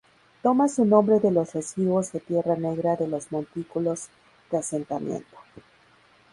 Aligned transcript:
Toma 0.41 0.67
su 0.67 0.83
nombre 0.83 1.19
de 1.19 1.29
los 1.29 1.53
residuos 1.53 2.11
de 2.11 2.21
tierra 2.21 2.55
negra 2.55 2.95
de 2.95 3.07
los 3.07 3.31
montículos 3.31 4.07
de 4.49 4.57
asentamiento. 4.57 5.37